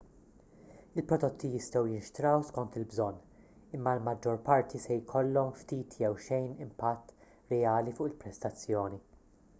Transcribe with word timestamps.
il-prodotti 0.99 1.49
jistgħu 1.55 1.83
jinxtraw 1.95 2.45
skont 2.47 2.79
il-bżonn 2.81 3.19
imma 3.79 3.93
l-maġġor 3.99 4.41
parti 4.49 4.83
se 4.87 4.97
jkollhom 5.03 5.55
ftit 5.61 6.01
jew 6.05 6.13
xejn 6.29 6.51
impatt 6.69 7.17
reali 7.55 7.97
fuq 8.01 8.11
il-prestazzjoni 8.13 9.03